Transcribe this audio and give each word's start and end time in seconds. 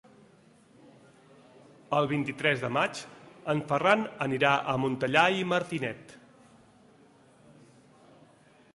El 1.97 2.09
vint-i-tres 2.13 2.63
de 2.65 2.71
maig 2.79 3.03
en 3.55 3.63
Ferran 3.73 4.07
anirà 4.29 4.55
a 4.73 4.77
Montellà 4.87 5.29
i 5.43 5.47
Martinet. 5.55 6.19